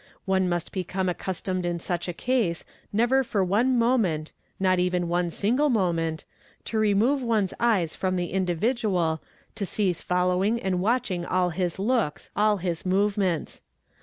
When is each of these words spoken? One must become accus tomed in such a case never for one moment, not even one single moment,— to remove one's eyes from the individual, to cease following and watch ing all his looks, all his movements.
One 0.25 0.49
must 0.49 0.71
become 0.71 1.09
accus 1.09 1.43
tomed 1.43 1.63
in 1.63 1.77
such 1.77 2.07
a 2.07 2.13
case 2.13 2.65
never 2.91 3.23
for 3.23 3.43
one 3.43 3.77
moment, 3.77 4.31
not 4.59 4.79
even 4.79 5.07
one 5.07 5.29
single 5.29 5.69
moment,— 5.69 6.25
to 6.65 6.79
remove 6.79 7.21
one's 7.21 7.53
eyes 7.59 7.95
from 7.95 8.15
the 8.15 8.31
individual, 8.31 9.21
to 9.53 9.63
cease 9.63 10.01
following 10.01 10.59
and 10.59 10.81
watch 10.81 11.11
ing 11.11 11.23
all 11.23 11.51
his 11.51 11.77
looks, 11.77 12.31
all 12.35 12.57
his 12.57 12.83
movements. 12.83 13.61